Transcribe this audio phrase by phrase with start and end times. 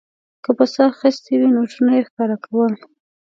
[0.43, 2.73] که په څه اخیستې وې نوټونه یې ښکاره کول.